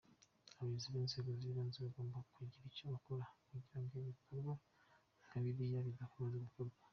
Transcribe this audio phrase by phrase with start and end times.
[0.59, 4.53] Abayobozi b’inzego zibanze bagomba kugira icyo bakora kugirango ibikorwa
[5.27, 6.77] nka biriya bidakomeza gukorwa.